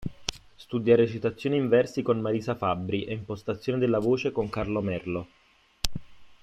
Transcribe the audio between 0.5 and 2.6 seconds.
Studia recitazione in versi con Marisa